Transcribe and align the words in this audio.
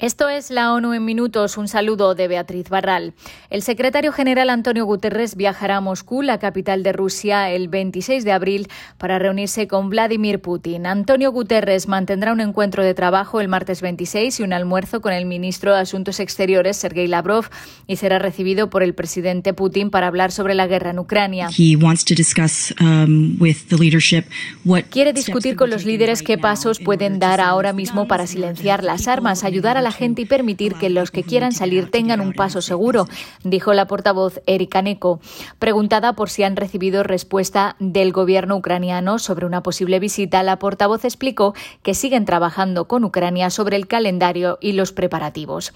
Esto 0.00 0.28
es 0.28 0.52
la 0.52 0.72
ONU 0.74 0.92
en 0.92 1.04
minutos. 1.04 1.58
Un 1.58 1.66
saludo 1.66 2.14
de 2.14 2.28
Beatriz 2.28 2.68
Barral. 2.68 3.14
El 3.50 3.62
secretario 3.62 4.12
general 4.12 4.48
Antonio 4.48 4.84
Guterres 4.84 5.34
viajará 5.34 5.78
a 5.78 5.80
Moscú, 5.80 6.22
la 6.22 6.38
capital 6.38 6.84
de 6.84 6.92
Rusia, 6.92 7.50
el 7.50 7.66
26 7.66 8.22
de 8.22 8.30
abril 8.30 8.68
para 8.96 9.18
reunirse 9.18 9.66
con 9.66 9.90
Vladimir 9.90 10.40
Putin. 10.40 10.86
Antonio 10.86 11.32
Guterres 11.32 11.88
mantendrá 11.88 12.32
un 12.32 12.40
encuentro 12.40 12.84
de 12.84 12.94
trabajo 12.94 13.40
el 13.40 13.48
martes 13.48 13.82
26 13.82 14.38
y 14.38 14.42
un 14.44 14.52
almuerzo 14.52 15.00
con 15.00 15.12
el 15.12 15.26
ministro 15.26 15.74
de 15.74 15.80
Asuntos 15.80 16.20
Exteriores, 16.20 16.76
Sergei 16.76 17.08
Lavrov, 17.08 17.46
y 17.88 17.96
será 17.96 18.20
recibido 18.20 18.70
por 18.70 18.84
el 18.84 18.94
presidente 18.94 19.52
Putin 19.52 19.90
para 19.90 20.06
hablar 20.06 20.30
sobre 20.30 20.54
la 20.54 20.68
guerra 20.68 20.90
en 20.90 21.00
Ucrania. 21.00 21.48
Um, 22.80 23.36
Quiere 24.90 25.12
discutir 25.12 25.56
con 25.56 25.70
los 25.70 25.84
líderes 25.84 26.22
qué 26.22 26.38
pasos 26.38 26.78
pueden 26.78 27.18
dar 27.18 27.40
ahora 27.40 27.72
mismo 27.72 28.06
para 28.06 28.28
silenciar 28.28 28.84
las 28.84 29.08
armas, 29.08 29.42
ayudar 29.42 29.76
a 29.76 29.82
la 29.82 29.87
gente 29.92 30.22
y 30.22 30.26
permitir 30.26 30.74
que 30.74 30.90
los 30.90 31.10
que 31.10 31.22
quieran 31.22 31.52
salir 31.52 31.90
tengan 31.90 32.20
un 32.20 32.32
paso 32.32 32.62
seguro, 32.62 33.06
dijo 33.44 33.72
la 33.72 33.86
portavoz 33.86 34.40
Erika 34.46 34.82
Neko. 34.82 35.20
Preguntada 35.58 36.14
por 36.14 36.30
si 36.30 36.42
han 36.42 36.56
recibido 36.56 37.02
respuesta 37.02 37.76
del 37.78 38.12
gobierno 38.12 38.56
ucraniano 38.56 39.18
sobre 39.18 39.46
una 39.46 39.62
posible 39.62 39.98
visita, 39.98 40.42
la 40.42 40.58
portavoz 40.58 41.04
explicó 41.04 41.54
que 41.82 41.94
siguen 41.94 42.24
trabajando 42.24 42.86
con 42.86 43.04
Ucrania 43.04 43.50
sobre 43.50 43.76
el 43.76 43.86
calendario 43.86 44.58
y 44.60 44.72
los 44.72 44.92
preparativos. 44.92 45.72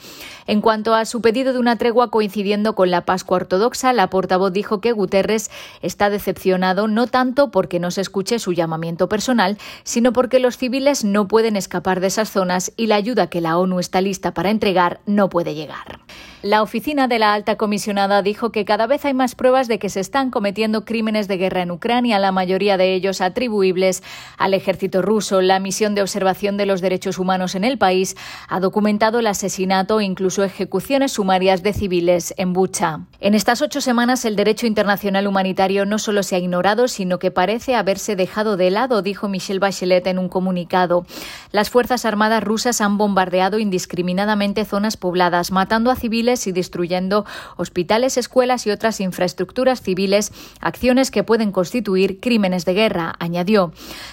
En 0.46 0.60
cuanto 0.60 0.94
a 0.94 1.04
su 1.04 1.20
pedido 1.20 1.52
de 1.52 1.58
una 1.58 1.76
tregua 1.76 2.10
coincidiendo 2.10 2.74
con 2.74 2.90
la 2.90 3.04
Pascua 3.04 3.36
Ortodoxa, 3.36 3.92
la 3.92 4.10
portavoz 4.10 4.52
dijo 4.52 4.80
que 4.80 4.92
Guterres 4.92 5.50
está 5.80 6.10
decepcionado 6.10 6.88
no 6.88 7.06
tanto 7.06 7.50
porque 7.50 7.80
no 7.80 7.90
se 7.90 8.00
escuche 8.00 8.38
su 8.38 8.52
llamamiento 8.52 9.08
personal, 9.08 9.58
sino 9.84 10.12
porque 10.12 10.38
los 10.38 10.56
civiles 10.56 11.04
no 11.04 11.28
pueden 11.28 11.56
escapar 11.56 12.00
de 12.00 12.08
esas 12.08 12.30
zonas 12.30 12.72
y 12.76 12.86
la 12.86 12.96
ayuda 12.96 13.28
que 13.28 13.40
la 13.40 13.56
ONU 13.56 13.80
está 13.80 14.00
lista 14.02 14.34
para 14.34 14.50
entregar 14.50 15.00
no 15.06 15.28
puede 15.28 15.54
llegar. 15.54 16.00
La 16.42 16.60
oficina 16.60 17.06
de 17.06 17.20
la 17.20 17.34
alta 17.34 17.54
comisionada 17.54 18.20
dijo 18.20 18.50
que 18.50 18.64
cada 18.64 18.88
vez 18.88 19.04
hay 19.04 19.14
más 19.14 19.36
pruebas 19.36 19.68
de 19.68 19.78
que 19.78 19.88
se 19.88 20.00
están 20.00 20.32
cometiendo 20.32 20.84
crímenes 20.84 21.28
de 21.28 21.36
guerra 21.36 21.62
en 21.62 21.70
Ucrania, 21.70 22.18
la 22.18 22.32
mayoría 22.32 22.76
de 22.76 22.94
ellos 22.94 23.20
atribuibles 23.20 24.02
al 24.38 24.52
ejército 24.52 25.02
ruso. 25.02 25.40
La 25.40 25.60
misión 25.60 25.94
de 25.94 26.02
observación 26.02 26.56
de 26.56 26.66
los 26.66 26.80
derechos 26.80 27.20
humanos 27.20 27.54
en 27.54 27.62
el 27.62 27.78
país 27.78 28.16
ha 28.48 28.58
documentado 28.58 29.20
el 29.20 29.28
asesinato 29.28 30.00
e 30.00 30.04
incluso 30.04 30.42
ejecuciones 30.42 31.12
sumarias 31.12 31.62
de 31.62 31.74
civiles 31.74 32.34
en 32.36 32.52
Bucha. 32.54 33.02
En 33.20 33.34
estas 33.34 33.62
ocho 33.62 33.80
semanas 33.80 34.24
el 34.24 34.34
derecho 34.34 34.66
internacional 34.66 35.28
humanitario 35.28 35.86
no 35.86 36.00
solo 36.00 36.24
se 36.24 36.34
ha 36.34 36.40
ignorado, 36.40 36.88
sino 36.88 37.20
que 37.20 37.30
parece 37.30 37.76
haberse 37.76 38.16
dejado 38.16 38.56
de 38.56 38.72
lado, 38.72 39.02
dijo 39.02 39.28
Michelle 39.28 39.60
Bachelet 39.60 40.08
en 40.08 40.18
un 40.18 40.28
comunicado. 40.28 41.06
Las 41.52 41.70
Fuerzas 41.70 42.04
Armadas 42.04 42.42
rusas 42.42 42.80
han 42.80 42.98
bombardeado 42.98 43.60
indiscriminadamente 43.60 44.64
zonas 44.64 44.96
pobladas, 44.96 45.52
matando 45.52 45.92
a 45.92 45.94
civiles 45.94 46.31
y 46.46 46.52
destruyendo 46.52 47.24
hospitales, 47.56 48.16
escuelas 48.16 48.66
y 48.66 48.70
otras 48.70 49.00
infraestructuras 49.00 49.82
civiles, 49.82 50.32
acciones 50.60 51.10
que 51.10 51.22
pueden 51.22 51.52
constituir 51.52 52.20
crímenes 52.20 52.64
de 52.64 52.74
guerra, 52.74 53.14
añadió. 53.18 53.72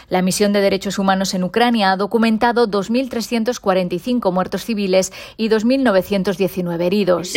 La 0.09 0.21
misión 0.21 0.53
de 0.53 0.61
derechos 0.61 0.99
humanos 0.99 1.33
en 1.33 1.43
Ucrania 1.43 1.91
ha 1.91 1.97
documentado 1.97 2.67
2.345 2.69 4.31
muertos 4.33 4.65
civiles 4.65 5.11
y 5.37 5.49
2.919 5.49 6.81
heridos. 6.81 7.33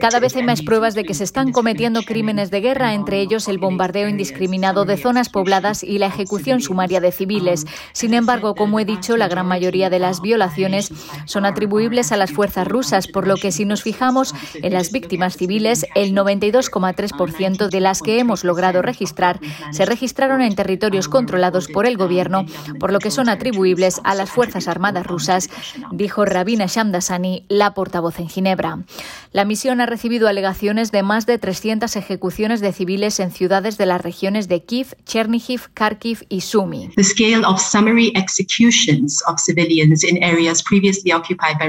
Cada 0.00 0.20
vez 0.20 0.36
hay 0.36 0.42
más 0.42 0.62
pruebas 0.62 0.94
de 0.94 1.04
que 1.04 1.14
se 1.14 1.24
están 1.24 1.52
cometiendo 1.52 2.02
crímenes 2.02 2.50
de 2.50 2.60
guerra, 2.60 2.94
entre 2.94 3.20
ellos 3.20 3.48
el 3.48 3.58
bombardeo 3.58 4.08
indiscriminado 4.08 4.84
de 4.84 4.96
zonas 4.96 5.28
pobladas 5.28 5.82
y 5.82 5.98
la 5.98 6.06
ejecución 6.06 6.60
sumaria 6.60 7.00
de 7.00 7.12
civiles. 7.12 7.66
Sin 7.92 8.14
embargo, 8.14 8.54
como 8.54 8.80
he 8.80 8.84
dicho, 8.84 9.16
la 9.16 9.28
gran 9.28 9.46
mayoría 9.46 9.90
de 9.90 9.98
las 9.98 10.20
violaciones 10.20 10.92
son 11.26 11.46
atribuibles 11.46 11.93
a 11.94 12.16
las 12.16 12.32
fuerzas 12.32 12.66
rusas, 12.66 13.06
por 13.06 13.28
lo 13.28 13.36
que 13.36 13.52
si 13.52 13.64
nos 13.64 13.82
fijamos 13.82 14.34
en 14.54 14.72
las 14.72 14.90
víctimas 14.90 15.36
civiles, 15.36 15.86
el 15.94 16.12
92,3% 16.12 17.68
de 17.68 17.80
las 17.80 18.02
que 18.02 18.18
hemos 18.18 18.42
logrado 18.42 18.82
registrar 18.82 19.38
se 19.70 19.86
registraron 19.86 20.42
en 20.42 20.56
territorios 20.56 21.08
controlados 21.08 21.68
por 21.68 21.86
el 21.86 21.96
gobierno, 21.96 22.46
por 22.80 22.92
lo 22.92 22.98
que 22.98 23.12
son 23.12 23.28
atribuibles 23.28 24.00
a 24.02 24.16
las 24.16 24.30
Fuerzas 24.30 24.66
Armadas 24.66 25.06
rusas, 25.06 25.48
dijo 25.92 26.24
Rabina 26.24 26.66
Shamdasani, 26.66 27.44
la 27.48 27.74
portavoz 27.74 28.18
en 28.18 28.28
Ginebra. 28.28 28.80
La 29.30 29.44
misión 29.44 29.80
ha 29.80 29.86
recibido 29.86 30.26
alegaciones 30.26 30.90
de 30.90 31.04
más 31.04 31.26
de 31.26 31.38
300 31.38 31.94
ejecuciones 31.94 32.60
de 32.60 32.72
civiles 32.72 33.20
en 33.20 33.30
ciudades 33.30 33.78
de 33.78 33.86
las 33.86 34.00
regiones 34.00 34.48
de 34.48 34.64
Kiev, 34.64 34.96
Chernihiv, 35.04 35.68
Kharkiv 35.74 36.24
y 36.28 36.40
Sumy. 36.40 36.90
The 36.96 37.04
scale 37.04 37.44
of 37.46 37.60
summary 37.60 38.12
executions 38.16 39.22
of 39.28 39.38
civilians 39.38 40.02
in 40.02 40.22
areas 40.22 40.62
previously 40.62 41.12
occupied 41.12 41.58
by 41.58 41.68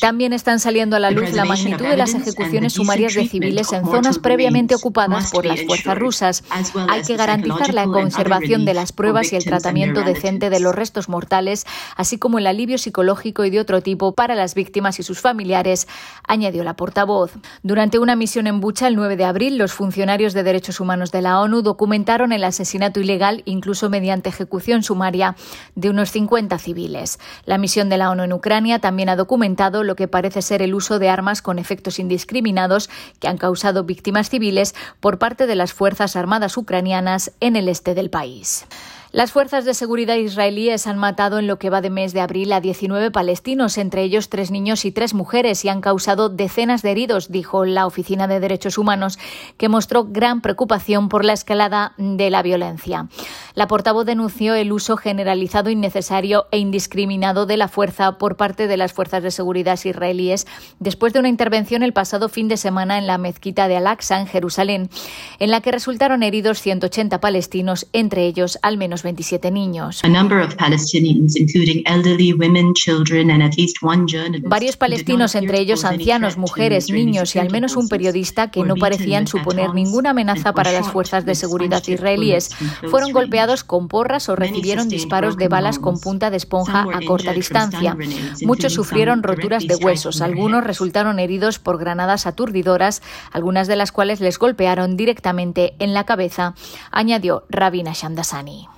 también 0.00 0.32
están 0.32 0.60
saliendo 0.60 0.96
a 0.96 0.98
la 0.98 1.10
luz 1.10 1.32
la 1.32 1.44
magnitud 1.44 1.86
de 1.86 1.96
las 1.96 2.14
ejecuciones 2.14 2.74
sumarias 2.74 3.14
de 3.14 3.26
civiles 3.28 3.72
en 3.72 3.84
zonas 3.84 4.18
previamente 4.18 4.74
ocupadas 4.74 5.30
por 5.30 5.44
las 5.44 5.62
fuerzas 5.62 5.98
rusas. 5.98 6.44
Hay 6.88 7.02
que 7.02 7.16
garantizar 7.16 7.74
la 7.74 7.84
conservación 7.84 8.64
de 8.64 8.74
las 8.74 8.92
pruebas 8.92 9.32
y 9.32 9.36
el 9.36 9.44
tratamiento 9.44 10.02
decente 10.02 10.50
de 10.50 10.60
los 10.60 10.74
restos 10.74 11.08
mortales, 11.08 11.66
así 11.96 12.18
como 12.18 12.38
el 12.38 12.46
alivio 12.46 12.78
psicológico 12.78 13.44
y 13.44 13.50
de 13.50 13.60
otro 13.60 13.80
tipo 13.82 14.12
para 14.12 14.34
las 14.34 14.54
víctimas 14.54 14.98
y 14.98 15.02
sus 15.02 15.20
familiares, 15.20 15.88
añadió 16.26 16.64
la 16.64 16.76
portavoz. 16.76 17.32
Durante 17.62 17.98
una 17.98 18.16
misión 18.16 18.46
en 18.46 18.60
Bucha 18.60 18.88
el 18.88 18.96
9 18.96 19.16
de 19.16 19.24
abril, 19.24 19.58
los 19.58 19.72
funcionarios 19.72 20.32
de 20.32 20.42
derechos 20.42 20.80
humanos 20.80 21.10
de 21.10 21.22
la 21.22 21.40
ONU 21.40 21.62
documentaron 21.62 22.32
el 22.32 22.44
asesinato 22.44 23.00
ilegal, 23.00 23.42
incluso 23.44 23.90
mediante 23.90 24.28
ejecución 24.28 24.82
sumaria, 24.82 25.36
de 25.74 25.90
unos 25.90 26.10
50 26.10 26.58
civiles. 26.58 27.18
La 27.44 27.58
misión 27.58 27.88
de 27.88 27.98
la 27.98 28.10
ONU 28.10 28.22
en 28.24 28.32
Ucrania 28.32 28.43
también 28.78 29.08
ha 29.08 29.16
documentado 29.16 29.84
lo 29.84 29.96
que 29.96 30.06
parece 30.06 30.42
ser 30.42 30.60
el 30.60 30.74
uso 30.74 30.98
de 30.98 31.08
armas 31.08 31.40
con 31.40 31.58
efectos 31.58 31.98
indiscriminados 31.98 32.90
que 33.18 33.26
han 33.26 33.38
causado 33.38 33.84
víctimas 33.84 34.28
civiles 34.28 34.74
por 35.00 35.18
parte 35.18 35.46
de 35.46 35.54
las 35.54 35.72
Fuerzas 35.72 36.14
Armadas 36.14 36.58
ucranianas 36.58 37.32
en 37.40 37.56
el 37.56 37.70
este 37.70 37.94
del 37.94 38.10
país. 38.10 38.66
Las 39.14 39.30
fuerzas 39.30 39.64
de 39.64 39.74
seguridad 39.74 40.16
israelíes 40.16 40.88
han 40.88 40.98
matado 40.98 41.38
en 41.38 41.46
lo 41.46 41.56
que 41.60 41.70
va 41.70 41.80
de 41.80 41.88
mes 41.88 42.12
de 42.12 42.20
abril 42.20 42.52
a 42.52 42.60
19 42.60 43.12
palestinos, 43.12 43.78
entre 43.78 44.02
ellos 44.02 44.28
tres 44.28 44.50
niños 44.50 44.84
y 44.84 44.90
tres 44.90 45.14
mujeres, 45.14 45.64
y 45.64 45.68
han 45.68 45.80
causado 45.80 46.30
decenas 46.30 46.82
de 46.82 46.90
heridos, 46.90 47.30
dijo 47.30 47.64
la 47.64 47.86
Oficina 47.86 48.26
de 48.26 48.40
Derechos 48.40 48.76
Humanos, 48.76 49.20
que 49.56 49.68
mostró 49.68 50.06
gran 50.06 50.40
preocupación 50.40 51.08
por 51.08 51.24
la 51.24 51.32
escalada 51.32 51.92
de 51.96 52.28
la 52.28 52.42
violencia. 52.42 53.06
La 53.54 53.68
portavoz 53.68 54.04
denunció 54.04 54.56
el 54.56 54.72
uso 54.72 54.96
generalizado, 54.96 55.70
innecesario 55.70 56.46
e 56.50 56.58
indiscriminado 56.58 57.46
de 57.46 57.56
la 57.56 57.68
fuerza 57.68 58.18
por 58.18 58.36
parte 58.36 58.66
de 58.66 58.76
las 58.76 58.92
fuerzas 58.92 59.22
de 59.22 59.30
seguridad 59.30 59.78
israelíes 59.84 60.48
después 60.80 61.12
de 61.12 61.20
una 61.20 61.28
intervención 61.28 61.84
el 61.84 61.92
pasado 61.92 62.28
fin 62.28 62.48
de 62.48 62.56
semana 62.56 62.98
en 62.98 63.06
la 63.06 63.18
mezquita 63.18 63.68
de 63.68 63.76
Al-Aqsa, 63.76 64.18
en 64.18 64.26
Jerusalén, 64.26 64.90
en 65.38 65.52
la 65.52 65.60
que 65.60 65.70
resultaron 65.70 66.24
heridos 66.24 66.60
180 66.60 67.20
palestinos, 67.20 67.86
entre 67.92 68.26
ellos 68.26 68.58
al 68.60 68.76
menos 68.76 69.03
27 69.04 69.50
niños. 69.50 70.00
Varios 74.42 74.76
palestinos, 74.76 75.34
entre 75.36 75.60
ellos 75.60 75.84
ancianos, 75.84 76.36
mujeres, 76.36 76.90
niños 76.90 77.36
y 77.36 77.38
al 77.38 77.50
menos 77.50 77.76
un 77.76 77.88
periodista 77.88 78.50
que 78.50 78.64
no 78.64 78.74
parecían 78.74 79.26
suponer 79.26 79.72
ninguna 79.74 80.10
amenaza 80.10 80.52
para 80.52 80.72
las 80.72 80.88
fuerzas 80.88 81.24
de 81.24 81.34
seguridad 81.34 81.82
israelíes, 81.86 82.50
fueron 82.90 83.12
golpeados 83.12 83.62
con 83.62 83.88
porras 83.88 84.28
o 84.28 84.36
recibieron 84.36 84.88
disparos 84.88 85.36
de 85.36 85.48
balas 85.48 85.78
con 85.78 86.00
punta 86.00 86.30
de 86.30 86.36
esponja 86.36 86.86
a 86.92 87.00
corta 87.06 87.32
distancia. 87.32 87.96
Muchos 88.42 88.72
sufrieron 88.72 89.22
roturas 89.22 89.66
de 89.66 89.76
huesos, 89.76 90.20
algunos 90.20 90.64
resultaron 90.64 91.18
heridos 91.18 91.58
por 91.58 91.78
granadas 91.78 92.26
aturdidoras, 92.26 93.02
algunas 93.32 93.68
de 93.68 93.76
las 93.76 93.92
cuales 93.92 94.20
les 94.20 94.38
golpearon 94.38 94.96
directamente 94.96 95.74
en 95.78 95.94
la 95.94 96.04
cabeza, 96.04 96.54
añadió 96.90 97.44
Rabina 97.50 97.92
Shamdasani. 97.92 98.73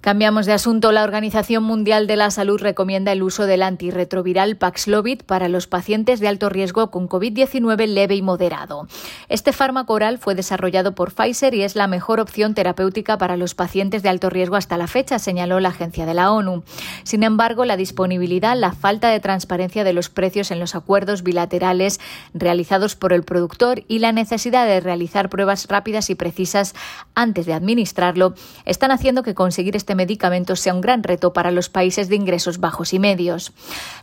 Cambiamos 0.00 0.46
de 0.46 0.52
asunto. 0.52 0.92
La 0.92 1.02
Organización 1.02 1.64
Mundial 1.64 2.06
de 2.06 2.14
la 2.14 2.30
Salud 2.30 2.60
recomienda 2.60 3.10
el 3.10 3.20
uso 3.20 3.46
del 3.46 3.64
antirretroviral 3.64 4.56
Paxlovid 4.56 5.22
para 5.22 5.48
los 5.48 5.66
pacientes 5.66 6.20
de 6.20 6.28
alto 6.28 6.48
riesgo 6.48 6.92
con 6.92 7.08
COVID-19 7.08 7.84
leve 7.88 8.14
y 8.14 8.22
moderado. 8.22 8.86
Este 9.28 9.52
fármaco 9.52 9.94
oral 9.94 10.18
fue 10.18 10.36
desarrollado 10.36 10.94
por 10.94 11.12
Pfizer 11.12 11.52
y 11.52 11.62
es 11.62 11.74
la 11.74 11.88
mejor 11.88 12.20
opción 12.20 12.54
terapéutica 12.54 13.18
para 13.18 13.36
los 13.36 13.56
pacientes 13.56 14.04
de 14.04 14.08
alto 14.08 14.30
riesgo 14.30 14.54
hasta 14.54 14.78
la 14.78 14.86
fecha, 14.86 15.18
señaló 15.18 15.58
la 15.58 15.70
agencia 15.70 16.06
de 16.06 16.14
la 16.14 16.30
ONU. 16.30 16.62
Sin 17.02 17.24
embargo, 17.24 17.64
la 17.64 17.76
disponibilidad, 17.76 18.56
la 18.56 18.72
falta 18.72 19.08
de 19.08 19.18
transparencia 19.18 19.82
de 19.82 19.94
los 19.94 20.10
precios 20.10 20.52
en 20.52 20.60
los 20.60 20.76
acuerdos 20.76 21.24
bilaterales 21.24 21.98
realizados 22.34 22.94
por 22.94 23.12
el 23.12 23.24
productor 23.24 23.82
y 23.88 23.98
la 23.98 24.12
necesidad 24.12 24.64
de 24.64 24.78
realizar 24.78 25.28
pruebas 25.28 25.66
rápidas 25.68 26.08
y 26.08 26.14
precisas 26.14 26.76
antes 27.16 27.46
de 27.46 27.52
administrarlo 27.52 28.34
están 28.64 28.92
haciendo 28.92 29.24
que 29.24 29.34
conseguir 29.34 29.74
este 29.74 29.87
medicamento 29.94 30.56
sea 30.56 30.74
un 30.74 30.80
gran 30.80 31.02
reto 31.02 31.32
para 31.32 31.50
los 31.50 31.68
países 31.68 32.08
de 32.08 32.16
ingresos 32.16 32.58
bajos 32.58 32.92
y 32.92 32.98
medios. 32.98 33.52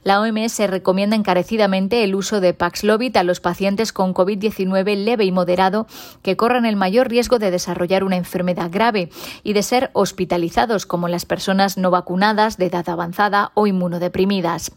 La 0.03 0.19
OMS 0.21 0.59
recomienda 0.69 1.15
encarecidamente 1.15 2.03
el 2.03 2.15
uso 2.15 2.41
de 2.41 2.53
Paxlovid 2.53 3.17
a 3.17 3.23
los 3.23 3.39
pacientes 3.39 3.93
con 3.93 4.13
COVID-19 4.13 4.95
leve 4.95 5.25
y 5.25 5.31
moderado 5.31 5.87
que 6.21 6.35
corran 6.35 6.65
el 6.65 6.75
mayor 6.75 7.09
riesgo 7.09 7.39
de 7.39 7.51
desarrollar 7.51 8.03
una 8.03 8.17
enfermedad 8.17 8.69
grave 8.71 9.09
y 9.43 9.53
de 9.53 9.63
ser 9.63 9.89
hospitalizados, 9.93 10.85
como 10.85 11.07
las 11.07 11.25
personas 11.25 11.77
no 11.77 11.91
vacunadas, 11.91 12.57
de 12.57 12.67
edad 12.67 12.87
avanzada 12.89 13.51
o 13.53 13.67
inmunodeprimidas. 13.67 14.71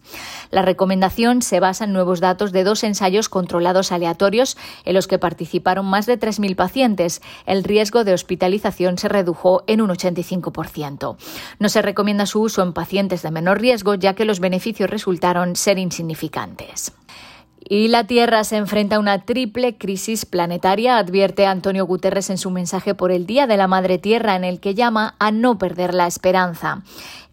La 0.50 0.62
recomendación 0.62 1.43
se 1.43 1.61
basa 1.61 1.84
en 1.84 1.93
nuevos 1.93 2.20
datos 2.20 2.52
de 2.52 2.64
dos 2.64 2.84
ensayos 2.84 3.28
controlados 3.28 3.93
aleatorios 3.93 4.56
en 4.84 4.94
los 4.94 5.06
que 5.06 5.19
participaron 5.19 5.87
más 5.87 6.06
de 6.06 6.19
3.000 6.19 6.56
pacientes. 6.56 7.22
El 7.46 7.64
riesgo 7.64 8.04
de 8.04 8.12
hospitalización 8.12 8.99
se 8.99 9.08
redujo 9.08 9.62
en 9.66 9.81
un 9.81 9.90
85%. 9.90 10.98
No 11.59 11.69
se 11.69 11.83
recomienda 11.83 12.27
su 12.27 12.41
uso 12.41 12.62
en 12.62 12.73
pacientes 12.73 13.23
de 13.23 13.31
menor 13.31 13.61
riesgo 13.61 13.95
ya 13.95 14.15
que 14.15 14.25
los 14.25 14.41
beneficios 14.41 14.91
resultaron 14.91 15.56
ser 15.56 15.79
insignificantes. 15.79 16.93
Y 17.71 17.89
la 17.89 18.05
Tierra 18.06 18.45
se 18.45 18.56
enfrenta 18.56 18.97
a 18.97 18.99
una 18.99 19.25
triple 19.25 19.77
crisis 19.77 20.25
planetaria, 20.25 20.97
advierte 20.97 21.45
Antonio 21.45 21.85
Guterres 21.85 22.31
en 22.31 22.39
su 22.39 22.50
mensaje 22.50 22.95
por 22.95 23.11
el 23.12 23.27
Día 23.27 23.47
de 23.47 23.59
la 23.59 23.67
Madre 23.67 23.99
Tierra, 23.99 24.37
en 24.37 24.45
el 24.45 24.59
que 24.59 24.75
llama 24.75 25.17
a 25.19 25.31
no 25.33 25.59
perder 25.59 25.93
la 25.93 26.06
esperanza. 26.06 26.83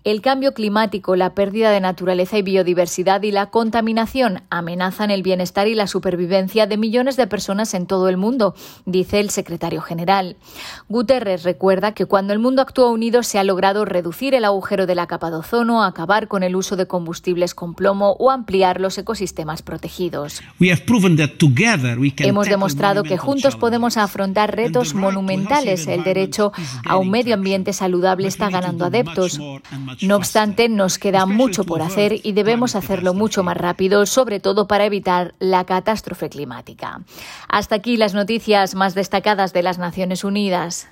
El 0.06 0.22
cambio 0.22 0.54
climático, 0.54 1.16
la 1.16 1.34
pérdida 1.34 1.72
de 1.72 1.80
naturaleza 1.80 2.38
y 2.38 2.44
biodiversidad 2.44 3.24
y 3.24 3.32
la 3.32 3.48
contaminación 3.48 4.44
amenazan 4.52 5.10
el 5.10 5.24
bienestar 5.24 5.68
y 5.68 5.74
la 5.74 5.88
supervivencia 5.88 6.68
de 6.68 6.78
millones 6.78 7.18
de 7.18 7.26
personas 7.26 7.74
en 7.74 7.88
todo 7.88 8.08
el 8.08 8.16
mundo, 8.16 8.54
dice 8.86 9.20
el 9.20 9.32
secretario 9.32 9.82
general. 9.82 10.36
Guterres 10.90 11.42
recuerda 11.42 11.94
que 11.96 12.06
cuando 12.06 12.34
el 12.34 12.40
mundo 12.40 12.62
actúa 12.62 12.92
unido 12.92 13.24
se 13.24 13.40
ha 13.40 13.44
logrado 13.44 13.84
reducir 13.84 14.36
el 14.36 14.46
agujero 14.46 14.86
de 14.86 14.94
la 14.94 15.08
capa 15.08 15.32
de 15.32 15.38
ozono, 15.38 15.84
acabar 15.84 16.28
con 16.28 16.44
el 16.44 16.56
uso 16.56 16.76
de 16.76 16.86
combustibles 16.86 17.56
con 17.56 17.74
plomo 17.74 18.12
o 18.20 18.30
ampliar 18.30 18.80
los 18.80 19.00
ecosistemas 19.00 19.64
protegidos. 19.64 20.44
Hemos 22.20 22.48
demostrado 22.48 23.02
que 23.02 23.18
juntos 23.18 23.56
podemos 23.56 23.98
afrontar 23.98 24.56
retos 24.56 24.94
monumentales. 24.94 25.88
El 25.88 26.04
derecho 26.04 26.52
a 26.86 26.98
un 26.98 27.10
medio 27.10 27.34
ambiente 27.34 27.74
saludable 27.74 28.28
está 28.28 28.52
ganando 28.52 28.86
adeptos. 28.86 29.40
No 30.02 30.16
obstante, 30.16 30.70
nos 30.70 30.98
queda 30.98 31.26
mucho 31.26 31.64
por 31.64 31.82
hacer 31.82 32.20
y 32.24 32.32
debemos 32.34 32.76
hacerlo 32.76 33.14
mucho 33.14 33.44
más 33.44 33.58
rápido, 33.58 34.06
sobre 34.06 34.40
todo 34.40 34.68
para 34.68 34.86
evitar 34.86 35.36
la 35.40 35.66
catástrofe 35.66 36.30
climática. 36.30 37.02
Hasta 37.48 37.76
aquí 37.76 37.98
las 37.98 38.14
noticias 38.14 38.76
más 38.76 38.96
destacadas 38.96 39.54
de 39.54 39.64
las 39.64 39.78
Naciones 39.78 40.24
Unidas. 40.24 40.88